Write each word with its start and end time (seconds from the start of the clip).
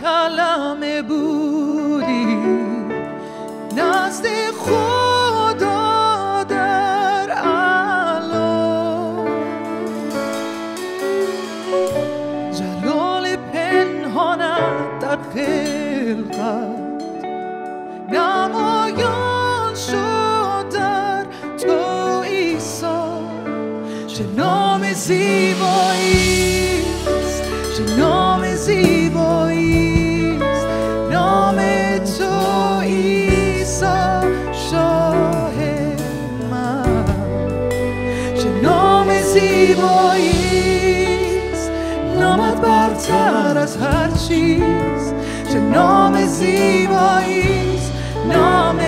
کلمه 0.00 1.02
بودی. 1.02 2.36
نزد 3.76 4.26
خدا 4.58 6.42
در 6.48 7.30
علا. 7.30 9.24
جلال 12.52 13.36
پنهانت 13.36 14.98
در 15.00 15.18
خلقت. 15.34 16.80
نمایان 18.12 19.74
شد 19.74 20.68
در 20.72 21.26
تو 21.58 22.18
ایسا 22.18 23.20
چه 24.06 24.24
نام 24.36 24.92
زیبایی. 24.92 26.39
زیبایی 39.32 40.32
نامت 42.18 42.60
برتر 42.60 43.58
از 43.58 43.76
هر 43.76 44.10
چیز. 44.10 45.14
چه 45.52 45.58
نام 45.60 46.26
زیبایی 46.26 47.44
نام 48.28 48.78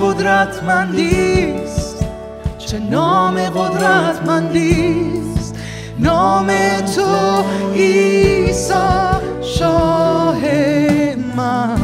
قدرتمندیست 0.00 2.04
چه 2.58 2.78
نام 2.78 3.38
قدرتمندیست 3.38 5.54
نام 5.98 6.46
تو 6.96 7.42
عیسی 7.74 8.74
شاه 9.42 10.38
من. 11.36 11.76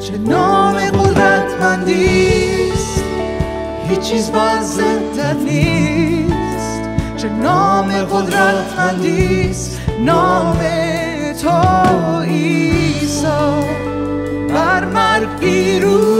چه 0.00 0.18
نام 0.18 0.76
قدرتمندیست 0.76 3.04
هیچ 3.88 4.00
چیز 4.00 4.30
بر 4.30 4.60
نیست. 5.44 6.80
چه 7.16 7.28
نام 7.28 7.92
قدرتمندیست 7.92 9.80
نام 10.00 10.58
تو 11.42 11.50
عیسی. 12.22 13.26
بر 14.48 14.84
مرگ 14.84 15.38
بیرون 15.40 16.13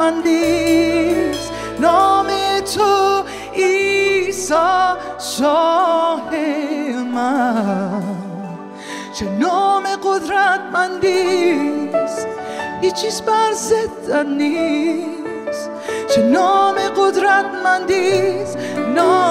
اندیز 0.00 1.50
نام 1.80 2.26
تو 2.74 3.22
ایسا 3.52 4.96
شاه 5.18 6.30
من. 7.14 8.02
چه 9.14 9.24
نام 9.24 9.82
قدرت 10.04 10.60
مندیز 10.72 12.26
هیچ 12.80 12.94
چیز 12.94 13.22
بر 13.22 13.52
نیست. 14.22 15.70
چه 16.14 16.22
نام 16.22 16.74
قدرت 16.74 17.46
مندیز 17.64 18.56
نام 18.94 19.27